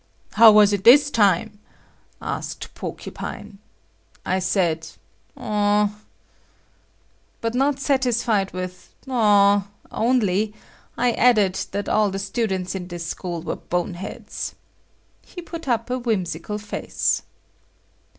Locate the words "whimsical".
15.99-16.57